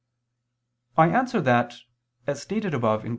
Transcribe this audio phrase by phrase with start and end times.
[0.97, 1.75] I answer that,
[2.25, 3.09] As stated above (Q.